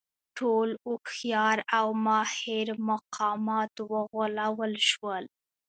[0.37, 5.23] ټول هوښیار او ماهر مقامات وغولول شول.